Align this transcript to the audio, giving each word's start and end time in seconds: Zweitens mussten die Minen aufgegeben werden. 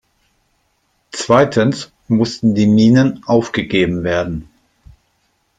Zweitens 1.11 1.91
mussten 2.07 2.55
die 2.55 2.65
Minen 2.65 3.21
aufgegeben 3.27 4.03
werden. 4.03 4.49